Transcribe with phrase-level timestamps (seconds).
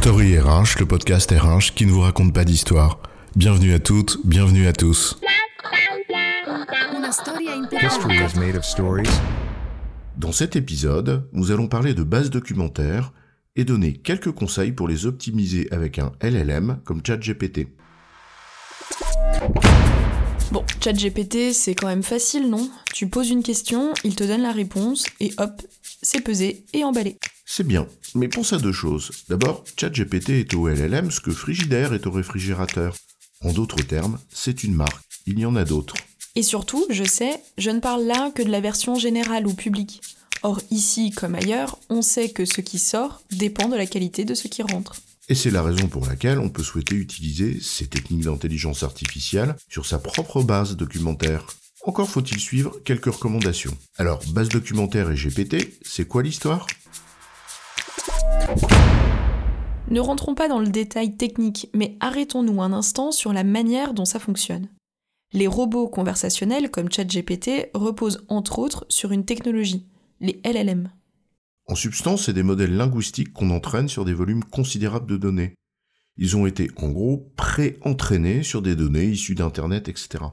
[0.00, 3.00] Story RH, le podcast RH qui ne vous raconte pas d'histoire.
[3.36, 5.20] Bienvenue à toutes, bienvenue à tous.
[10.16, 13.12] Dans cet épisode, nous allons parler de bases documentaires
[13.56, 17.68] et donner quelques conseils pour les optimiser avec un LLM comme ChatGPT.
[20.50, 22.70] Bon, ChatGPT, c'est quand même facile, non?
[22.94, 25.60] Tu poses une question, il te donne la réponse, et hop,
[26.02, 27.18] c'est pesé et emballé.
[27.46, 29.10] C'est bien, mais pense à deux choses.
[29.28, 32.96] D'abord, ChatGPT est au LLM ce que Frigidaire est au réfrigérateur.
[33.42, 35.04] En d'autres termes, c'est une marque.
[35.26, 35.94] Il y en a d'autres.
[36.36, 40.00] Et surtout, je sais, je ne parle là que de la version générale ou publique.
[40.42, 44.34] Or, ici comme ailleurs, on sait que ce qui sort dépend de la qualité de
[44.34, 44.94] ce qui rentre.
[45.28, 49.86] Et c'est la raison pour laquelle on peut souhaiter utiliser ces techniques d'intelligence artificielle sur
[49.86, 51.46] sa propre base documentaire.
[51.90, 53.76] Encore faut-il suivre quelques recommandations.
[53.96, 56.68] Alors, base documentaire et GPT, c'est quoi l'histoire?
[59.90, 64.04] Ne rentrons pas dans le détail technique, mais arrêtons-nous un instant sur la manière dont
[64.04, 64.68] ça fonctionne.
[65.32, 69.88] Les robots conversationnels comme ChatGPT reposent entre autres sur une technologie,
[70.20, 70.92] les LLM.
[71.66, 75.54] En substance, c'est des modèles linguistiques qu'on entraîne sur des volumes considérables de données.
[76.16, 80.26] Ils ont été en gros pré-entraînés sur des données issues d'Internet, etc.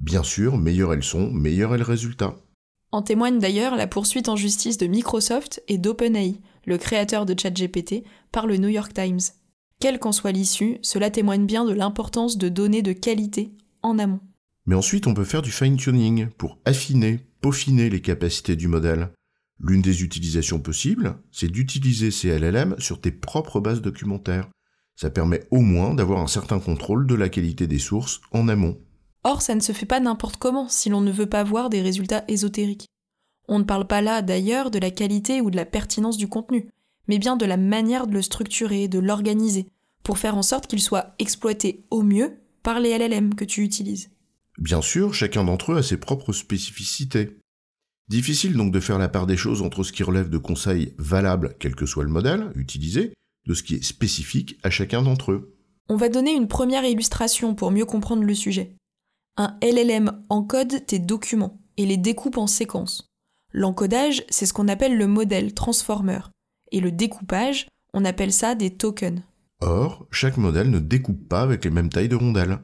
[0.00, 2.36] Bien sûr, meilleures elles sont, meilleur est le résultat.
[2.92, 8.04] En témoigne d'ailleurs la poursuite en justice de Microsoft et d'OpenAI, le créateur de ChatGPT,
[8.32, 9.20] par le New York Times.
[9.80, 13.52] Quelle qu'en soit l'issue, cela témoigne bien de l'importance de données de qualité
[13.82, 14.20] en amont.
[14.64, 19.10] Mais ensuite, on peut faire du fine-tuning pour affiner, peaufiner les capacités du modèle.
[19.60, 24.48] L'une des utilisations possibles, c'est d'utiliser ces LLM sur tes propres bases documentaires.
[24.96, 28.78] Ça permet au moins d'avoir un certain contrôle de la qualité des sources en amont.
[29.28, 31.82] Or, ça ne se fait pas n'importe comment si l'on ne veut pas voir des
[31.82, 32.86] résultats ésotériques.
[33.48, 36.70] On ne parle pas là d'ailleurs de la qualité ou de la pertinence du contenu,
[37.08, 39.66] mais bien de la manière de le structurer, de l'organiser,
[40.04, 44.10] pour faire en sorte qu'il soit exploité au mieux par les LLM que tu utilises.
[44.58, 47.36] Bien sûr, chacun d'entre eux a ses propres spécificités.
[48.06, 51.56] Difficile donc de faire la part des choses entre ce qui relève de conseils valables,
[51.58, 53.12] quel que soit le modèle utilisé,
[53.48, 55.56] de ce qui est spécifique à chacun d'entre eux.
[55.88, 58.76] On va donner une première illustration pour mieux comprendre le sujet.
[59.38, 63.10] Un LLM encode tes documents et les découpe en séquences.
[63.52, 66.20] L'encodage, c'est ce qu'on appelle le modèle transformer.
[66.72, 69.22] Et le découpage, on appelle ça des tokens.
[69.60, 72.60] Or, chaque modèle ne découpe pas avec les mêmes tailles de rondelles.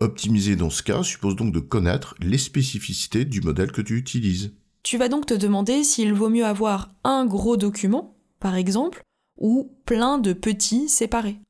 [0.00, 4.54] Optimiser dans ce cas suppose donc de connaître les spécificités du modèle que tu utilises.
[4.82, 9.02] Tu vas donc te demander s'il vaut mieux avoir un gros document, par exemple,
[9.38, 11.40] ou plein de petits séparés.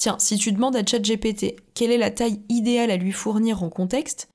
[0.00, 3.68] Tiens, si tu demandes à ChatGPT quelle est la taille idéale à lui fournir en
[3.68, 4.30] contexte,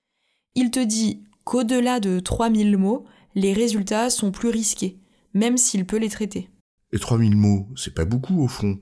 [0.53, 4.99] il te dit qu'au-delà de 3000 mots, les résultats sont plus risqués,
[5.33, 6.51] même s'il peut les traiter.
[6.93, 8.77] Et 3000 mots, c'est pas beaucoup au fond.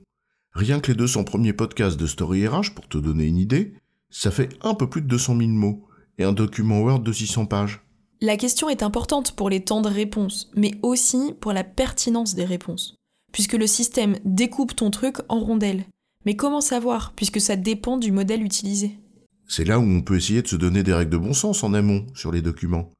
[0.52, 3.72] Rien que les 200 premiers podcasts de Story RH, pour te donner une idée,
[4.10, 5.86] ça fait un peu plus de 200 000 mots,
[6.18, 7.80] et un document Word de 600 pages.
[8.20, 12.44] La question est importante pour les temps de réponse, mais aussi pour la pertinence des
[12.44, 12.94] réponses.
[13.32, 15.86] Puisque le système découpe ton truc en rondelles.
[16.24, 18.98] Mais comment savoir, puisque ça dépend du modèle utilisé?
[19.46, 21.74] C'est là où on peut essayer de se donner des règles de bon sens en
[21.74, 22.90] amont sur les documents.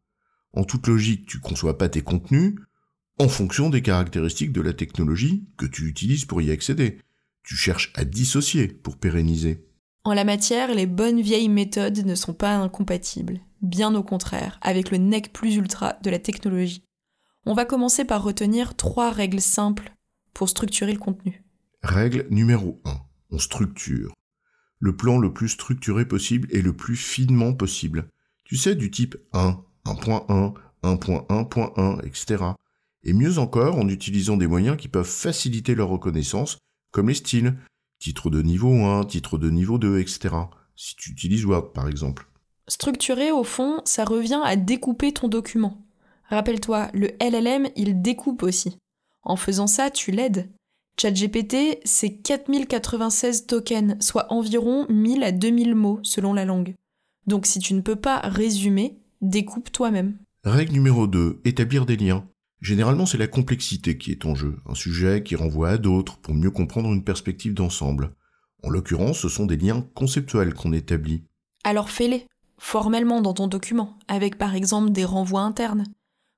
[0.53, 2.55] En toute logique, tu conçois pas tes contenus
[3.19, 6.99] en fonction des caractéristiques de la technologie que tu utilises pour y accéder.
[7.45, 9.67] Tu cherches à dissocier pour pérenniser.
[10.05, 14.91] En la matière, les bonnes vieilles méthodes ne sont pas incompatibles, bien au contraire, avec
[14.91, 16.85] le nec plus ultra de la technologie.
[17.47, 19.95] On va commencer par retenir trois règles simples
[20.35, 21.43] pour structurer le contenu.
[21.83, 23.04] Règle numéro 1.
[23.31, 24.13] On structure.
[24.79, 28.09] Le plan le plus structuré possible et le plus finement possible.
[28.45, 32.45] Tu sais, du type 1, 1.1, 1.1.1, etc.
[33.03, 36.59] Et mieux encore en utilisant des moyens qui peuvent faciliter leur reconnaissance,
[36.91, 37.57] comme les styles,
[37.99, 40.35] titre de niveau 1, titre de niveau 2, etc.
[40.77, 42.27] Si tu utilises Word par exemple.
[42.69, 45.83] Structurer, au fond, ça revient à découper ton document.
[46.29, 48.79] Rappelle-toi, le LLM, il découpe aussi.
[49.23, 50.51] En faisant ça, tu l'aides.
[51.01, 56.75] ChatGPT, c'est 4096 tokens, soit environ 1000 à 2000 mots selon la langue.
[57.27, 60.17] Donc si tu ne peux pas résumer, découpe toi-même.
[60.45, 62.27] Règle numéro 2, établir des liens.
[62.61, 66.35] Généralement, c'est la complexité qui est en jeu, un sujet qui renvoie à d'autres pour
[66.35, 68.15] mieux comprendre une perspective d'ensemble.
[68.63, 71.25] En l'occurrence, ce sont des liens conceptuels qu'on établit.
[71.65, 72.27] Alors fais-les,
[72.57, 75.85] formellement dans ton document, avec par exemple des renvois internes.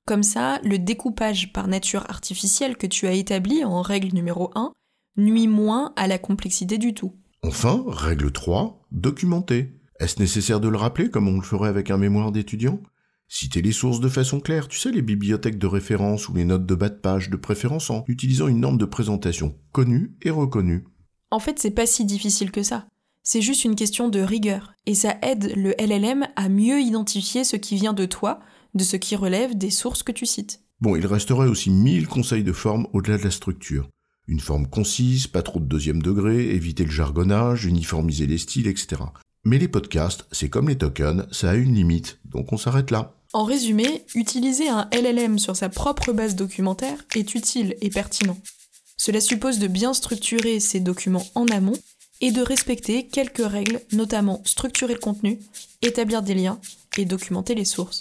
[0.06, 4.73] Comme ça, le découpage par nature artificielle que tu as établi en règle numéro 1
[5.17, 7.12] nuit moins à la complexité du tout.
[7.43, 9.73] Enfin, règle 3, documenter.
[9.99, 12.81] Est-ce nécessaire de le rappeler comme on le ferait avec un mémoire d'étudiant?
[13.26, 16.67] Citer les sources de façon claire, tu sais, les bibliothèques de référence ou les notes
[16.67, 20.85] de bas de page, de préférence en utilisant une norme de présentation connue et reconnue.
[21.32, 22.87] En fait, c'est pas si difficile que ça.
[23.25, 27.56] C'est juste une question de rigueur, et ça aide le LLM à mieux identifier ce
[27.56, 28.38] qui vient de toi,
[28.76, 30.61] de ce qui relève des sources que tu cites.
[30.81, 33.88] Bon, il resterait aussi mille conseils de forme au-delà de la structure.
[34.28, 39.02] Une forme concise, pas trop de deuxième degré, éviter le jargonnage, uniformiser les styles, etc.
[39.44, 43.14] Mais les podcasts, c'est comme les tokens, ça a une limite, donc on s'arrête là.
[43.32, 48.38] En résumé, utiliser un LLM sur sa propre base documentaire est utile et pertinent.
[48.96, 51.78] Cela suppose de bien structurer ces documents en amont
[52.20, 55.38] et de respecter quelques règles, notamment structurer le contenu,
[55.82, 56.58] établir des liens
[56.96, 58.00] et documenter les sources.